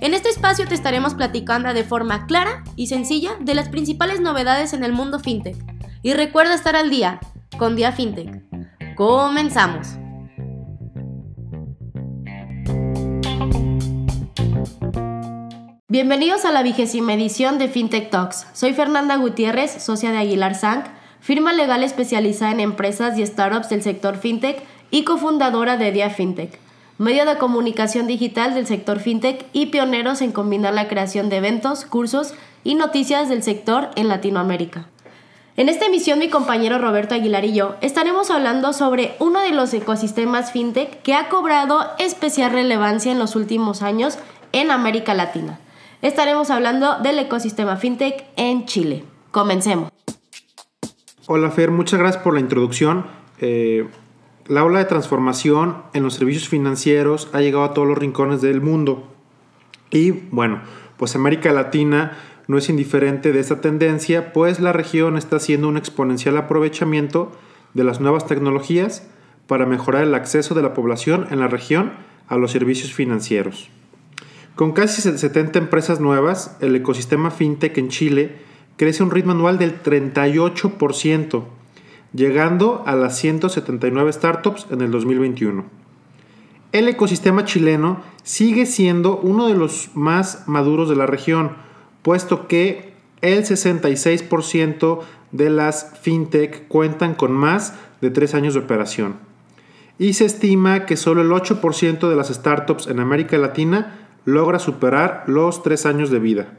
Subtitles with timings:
[0.00, 4.72] En este espacio te estaremos platicando de forma clara y sencilla de las principales novedades
[4.72, 5.56] en el mundo FinTech.
[6.02, 7.18] Y recuerda estar al día
[7.58, 8.44] con Dia FinTech.
[8.94, 9.88] Comenzamos.
[15.88, 18.46] Bienvenidos a la vigésima edición de FinTech Talks.
[18.52, 20.84] Soy Fernanda Gutiérrez, socia de Aguilar Sank,
[21.18, 24.62] firma legal especializada en empresas y startups del sector FinTech
[24.92, 26.60] y cofundadora de Dia FinTech,
[26.98, 31.84] medio de comunicación digital del sector FinTech y pioneros en combinar la creación de eventos,
[31.84, 32.34] cursos
[32.64, 34.88] y noticias del sector en Latinoamérica.
[35.56, 39.72] En esta emisión mi compañero Roberto Aguilar y yo estaremos hablando sobre uno de los
[39.72, 44.18] ecosistemas fintech que ha cobrado especial relevancia en los últimos años
[44.52, 45.58] en América Latina
[46.02, 49.04] estaremos hablando del ecosistema fintech en Chile.
[49.30, 49.90] Comencemos.
[51.26, 53.06] Hola Fer, muchas gracias por la introducción.
[53.40, 53.86] Eh,
[54.48, 58.62] la ola de transformación en los servicios financieros ha llegado a todos los rincones del
[58.62, 59.06] mundo.
[59.90, 60.62] Y bueno,
[60.96, 65.76] pues América Latina no es indiferente de esta tendencia, pues la región está haciendo un
[65.76, 67.30] exponencial aprovechamiento
[67.74, 69.06] de las nuevas tecnologías
[69.46, 71.92] para mejorar el acceso de la población en la región
[72.26, 73.68] a los servicios financieros.
[74.54, 78.36] Con casi 70 empresas nuevas, el ecosistema fintech en Chile
[78.76, 81.44] crece a un ritmo anual del 38%,
[82.12, 85.64] llegando a las 179 startups en el 2021.
[86.72, 91.52] El ecosistema chileno sigue siendo uno de los más maduros de la región,
[92.02, 95.00] puesto que el 66%
[95.32, 99.16] de las fintech cuentan con más de 3 años de operación.
[99.98, 105.24] Y se estima que solo el 8% de las startups en América Latina logra superar
[105.26, 106.58] los tres años de vida.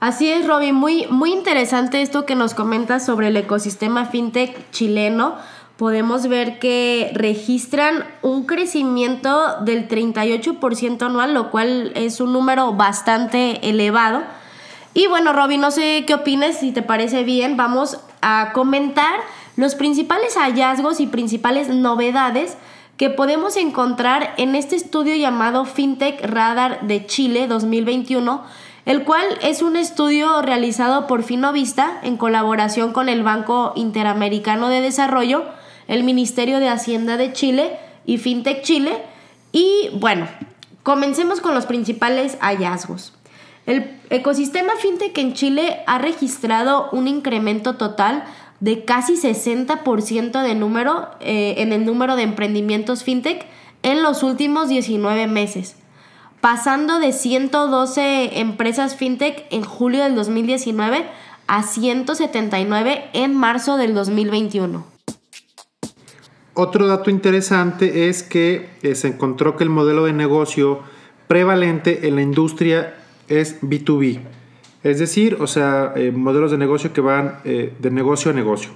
[0.00, 5.34] Así es, Robin, muy, muy interesante esto que nos comentas sobre el ecosistema fintech chileno.
[5.76, 13.68] Podemos ver que registran un crecimiento del 38% anual, lo cual es un número bastante
[13.68, 14.22] elevado.
[14.94, 19.16] Y bueno, Robin, no sé qué opines, si te parece bien, vamos a comentar
[19.56, 22.56] los principales hallazgos y principales novedades
[22.96, 28.44] que podemos encontrar en este estudio llamado FinTech Radar de Chile 2021,
[28.88, 34.80] el cual es un estudio realizado por Finovista en colaboración con el Banco Interamericano de
[34.80, 35.44] Desarrollo,
[35.88, 38.96] el Ministerio de Hacienda de Chile y FinTech Chile.
[39.52, 40.26] Y bueno,
[40.84, 43.12] comencemos con los principales hallazgos.
[43.66, 48.24] El ecosistema FinTech en Chile ha registrado un incremento total
[48.60, 53.44] de casi 60% de número, eh, en el número de emprendimientos fintech
[53.82, 55.76] en los últimos 19 meses,
[56.40, 61.06] pasando de 112 empresas fintech en julio del 2019
[61.46, 64.84] a 179 en marzo del 2021.
[66.54, 70.80] Otro dato interesante es que eh, se encontró que el modelo de negocio
[71.26, 72.94] prevalente en la industria
[73.28, 74.20] es B2B
[74.82, 78.70] es decir, o sea, eh, modelos de negocio que van eh, de negocio a negocio.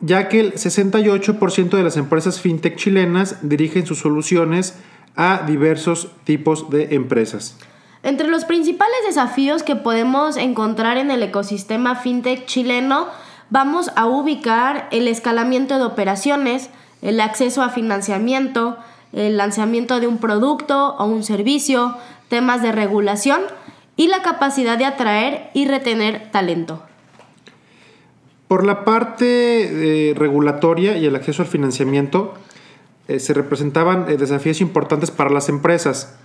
[0.00, 4.78] Ya que el 68% de las empresas fintech chilenas dirigen sus soluciones
[5.18, 7.56] a diversos tipos de empresas.
[8.04, 13.08] Entre los principales desafíos que podemos encontrar en el ecosistema fintech chileno,
[13.50, 16.70] vamos a ubicar el escalamiento de operaciones,
[17.02, 18.78] el acceso a financiamiento,
[19.12, 21.96] el lanzamiento de un producto o un servicio,
[22.28, 23.40] temas de regulación
[23.96, 26.84] y la capacidad de atraer y retener talento.
[28.46, 32.34] Por la parte eh, regulatoria y el acceso al financiamiento,
[33.08, 36.18] eh, se representaban eh, desafíos importantes para las empresas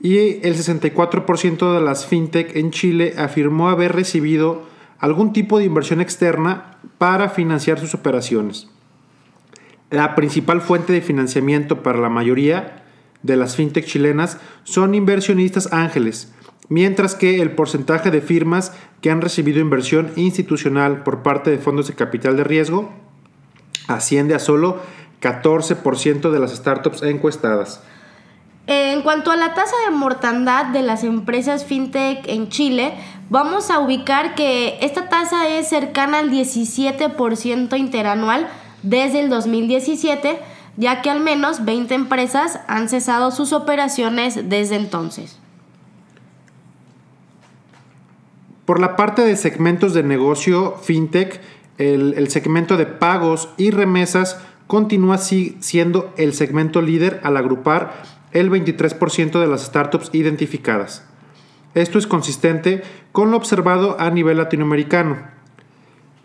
[0.00, 4.62] y el 64% de las fintech en Chile afirmó haber recibido
[4.98, 8.68] algún tipo de inversión externa para financiar sus operaciones.
[9.90, 12.82] La principal fuente de financiamiento para la mayoría
[13.22, 16.32] de las fintech chilenas son inversionistas ángeles,
[16.68, 21.88] mientras que el porcentaje de firmas que han recibido inversión institucional por parte de fondos
[21.88, 22.92] de capital de riesgo
[23.86, 24.80] asciende a solo
[25.26, 27.80] 14% de las startups encuestadas.
[28.68, 32.94] En cuanto a la tasa de mortandad de las empresas fintech en Chile,
[33.30, 38.48] vamos a ubicar que esta tasa es cercana al 17% interanual
[38.82, 40.40] desde el 2017,
[40.76, 45.38] ya que al menos 20 empresas han cesado sus operaciones desde entonces.
[48.64, 51.40] Por la parte de segmentos de negocio fintech,
[51.78, 58.02] el, segmento de pagos y remesas continúa siendo el segmento líder al agrupar
[58.32, 61.04] el 23% de las startups identificadas.
[61.74, 62.82] Esto es consistente
[63.12, 65.18] con lo observado a nivel latinoamericano.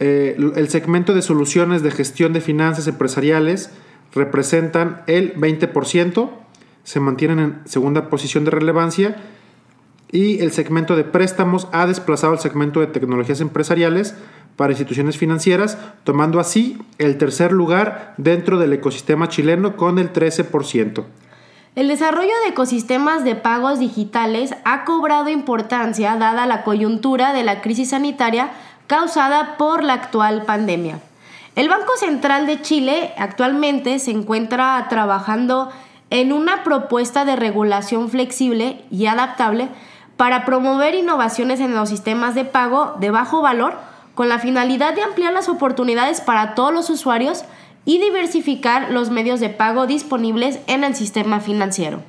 [0.00, 3.70] Eh, el segmento de soluciones de gestión de finanzas empresariales
[4.14, 6.30] representan el 20%,
[6.84, 9.16] se mantienen en segunda posición de relevancia
[10.10, 14.14] y el segmento de préstamos ha desplazado al segmento de tecnologías empresariales
[14.56, 21.04] para instituciones financieras, tomando así el tercer lugar dentro del ecosistema chileno con el 13%.
[21.74, 27.62] El desarrollo de ecosistemas de pagos digitales ha cobrado importancia dada la coyuntura de la
[27.62, 28.50] crisis sanitaria
[28.86, 31.00] causada por la actual pandemia.
[31.56, 35.70] El Banco Central de Chile actualmente se encuentra trabajando
[36.10, 39.68] en una propuesta de regulación flexible y adaptable
[40.18, 45.02] para promover innovaciones en los sistemas de pago de bajo valor con la finalidad de
[45.02, 47.44] ampliar las oportunidades para todos los usuarios
[47.84, 52.02] y diversificar los medios de pago disponibles en el sistema financiero.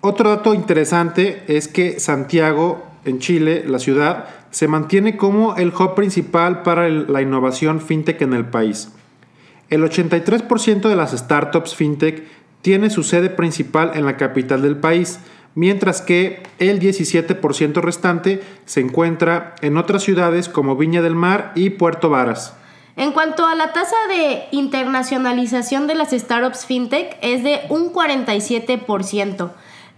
[0.00, 5.94] Otro dato interesante es que Santiago, en Chile, la ciudad, se mantiene como el hub
[5.94, 8.90] principal para la innovación fintech en el país.
[9.70, 12.22] El 83% de las startups fintech
[12.62, 15.18] tiene su sede principal en la capital del país,
[15.54, 21.70] mientras que el 17% restante se encuentra en otras ciudades como Viña del Mar y
[21.70, 22.54] Puerto Varas.
[22.96, 29.50] En cuanto a la tasa de internacionalización de las startups fintech es de un 47%,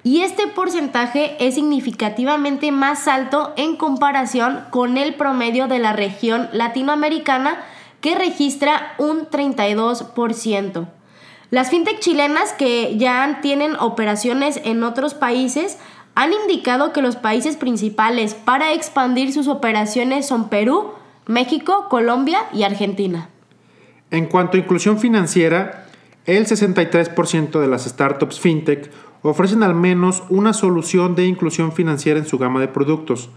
[0.07, 6.49] y este porcentaje es significativamente más alto en comparación con el promedio de la región
[6.53, 7.65] latinoamericana
[8.01, 10.87] que registra un 32%.
[11.51, 15.79] Las fintech chilenas que ya tienen operaciones en otros países
[16.17, 20.93] han indicado que los países principales para expandir sus operaciones son Perú,
[21.27, 23.29] México, Colombia y Argentina.
[24.11, 25.87] En cuanto a inclusión financiera,
[26.25, 28.91] el 63% de las startups fintech
[29.23, 33.31] ofrecen al menos una solución de inclusión financiera en su gama de productos.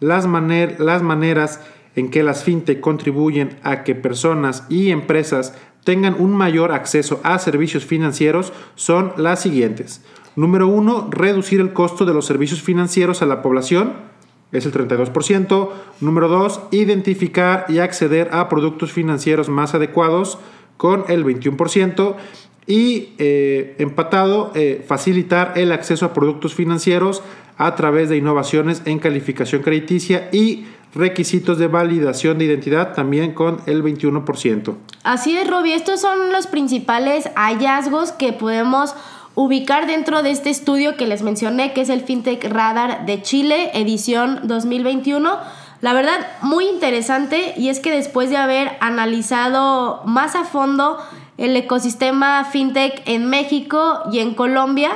[0.00, 1.60] Las, las maneras
[1.96, 7.38] en que las fintech contribuyen a que personas y empresas tengan un mayor acceso a
[7.38, 10.02] servicios financieros son las siguientes.
[10.36, 13.92] Número uno, reducir el costo de los servicios financieros a la población,
[14.50, 15.70] es el 32%.
[16.00, 20.38] Número dos, identificar y acceder a productos financieros más adecuados
[20.76, 22.14] con el 21%.
[22.66, 27.22] Y eh, empatado, eh, facilitar el acceso a productos financieros
[27.58, 30.64] a través de innovaciones en calificación crediticia y
[30.94, 34.74] requisitos de validación de identidad también con el 21%.
[35.02, 38.94] Así es, Robbie, estos son los principales hallazgos que podemos
[39.34, 43.70] ubicar dentro de este estudio que les mencioné, que es el FinTech Radar de Chile,
[43.74, 45.38] edición 2021.
[45.80, 50.98] La verdad, muy interesante y es que después de haber analizado más a fondo
[51.36, 54.92] el ecosistema FinTech en México y en Colombia,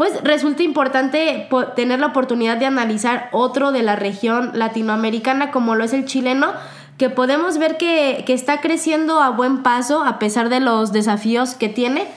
[0.00, 5.84] pues resulta importante tener la oportunidad de analizar otro de la región latinoamericana como lo
[5.84, 6.54] es el chileno,
[6.96, 11.68] que podemos ver que, está creciendo a buen paso a pesar de los desafíos que
[11.68, 12.08] tiene.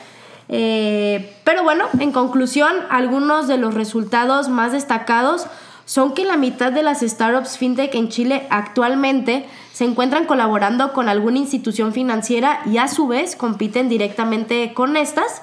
[0.48, 5.48] Eh, pero bueno, en conclusión, algunos de los resultados más destacados
[5.84, 11.10] son que la mitad de las startups fintech en Chile actualmente se encuentran colaborando con
[11.10, 15.42] alguna institución financiera y a su vez compiten directamente con estas.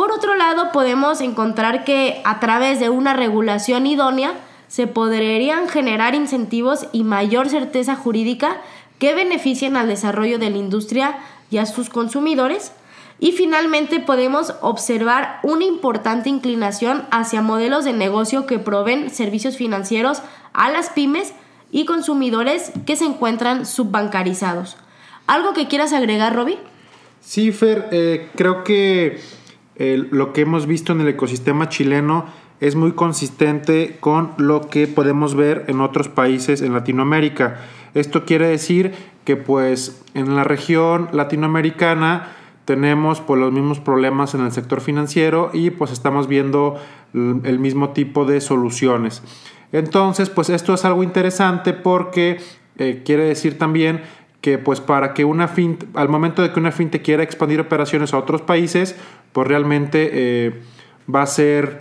[0.00, 4.32] Por otro lado, podemos encontrar que a través de una regulación idónea
[4.66, 8.62] se podrían generar incentivos y mayor certeza jurídica
[8.98, 11.18] que beneficien al desarrollo de la industria
[11.50, 12.72] y a sus consumidores.
[13.18, 20.22] Y finalmente podemos observar una importante inclinación hacia modelos de negocio que proveen servicios financieros
[20.54, 21.34] a las pymes
[21.70, 24.78] y consumidores que se encuentran subbancarizados.
[25.26, 26.56] ¿Algo que quieras agregar, Robbie?
[27.20, 29.20] Sí, Fer, eh, creo que
[29.76, 32.26] lo que hemos visto en el ecosistema chileno
[32.60, 37.60] es muy consistente con lo que podemos ver en otros países en Latinoamérica.
[37.94, 38.92] Esto quiere decir
[39.24, 42.32] que pues en la región latinoamericana
[42.66, 46.76] tenemos pues, los mismos problemas en el sector financiero y pues estamos viendo
[47.14, 49.22] el mismo tipo de soluciones.
[49.72, 52.38] Entonces pues esto es algo interesante porque
[52.76, 54.02] eh, quiere decir también
[54.40, 58.14] que pues para que una fint, al momento de que una finte quiera expandir operaciones
[58.14, 58.96] a otros países,
[59.32, 60.62] pues realmente eh,
[61.12, 61.80] va a ser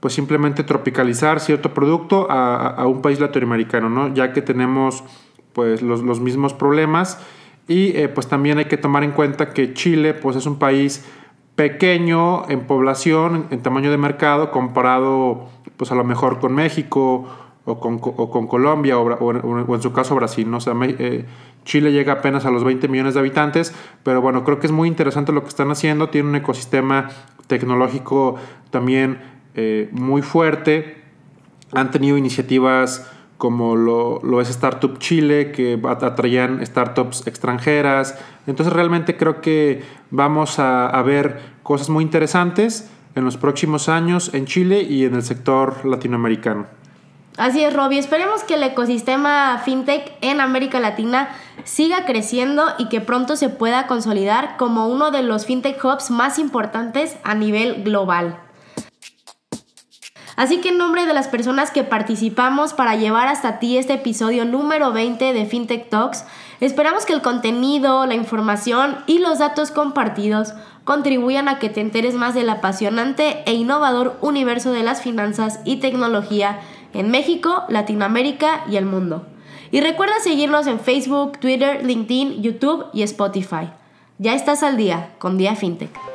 [0.00, 4.14] pues simplemente tropicalizar cierto producto a, un país latinoamericano, ¿no?
[4.14, 5.04] Ya que tenemos
[5.52, 7.18] pues los, mismos problemas
[7.68, 11.04] y eh, pues también hay que tomar en cuenta que Chile pues es un país
[11.54, 17.26] pequeño en población, en tamaño de mercado comparado pues a lo mejor con México
[17.72, 20.50] o con, Colombia o, en su caso Brasil.
[20.50, 20.58] ¿no?
[20.58, 21.24] O eh,
[21.64, 24.88] Chile llega apenas a los 20 millones de habitantes, pero bueno, creo que es muy
[24.88, 26.08] interesante lo que están haciendo.
[26.08, 27.08] Tiene un ecosistema
[27.46, 28.36] tecnológico
[28.70, 29.18] también
[29.54, 31.02] eh, muy fuerte.
[31.72, 38.18] Han tenido iniciativas como lo, es Startup Chile, que atraían startups extranjeras.
[38.46, 44.46] Entonces realmente creo que vamos a ver cosas muy interesantes en los próximos años en
[44.46, 46.79] Chile y en el sector latinoamericano.
[47.40, 47.98] Así es, Robbie.
[47.98, 51.30] Esperemos que el ecosistema fintech en América Latina
[51.64, 56.38] siga creciendo y que pronto se pueda consolidar como uno de los fintech hubs más
[56.38, 58.38] importantes a nivel global.
[60.36, 64.44] Así que en nombre de las personas que participamos para llevar hasta ti este episodio
[64.44, 66.24] número 20 de FinTech Talks,
[66.60, 70.52] esperamos que el contenido, la información y los datos compartidos
[70.84, 75.76] contribuyan a que te enteres más del apasionante e innovador universo de las finanzas y
[75.76, 76.60] tecnología
[76.92, 79.26] en México, Latinoamérica y el mundo.
[79.70, 83.70] Y recuerda seguirnos en Facebook, Twitter, LinkedIn, YouTube y Spotify.
[84.18, 86.09] Ya estás al día con Día FinTech.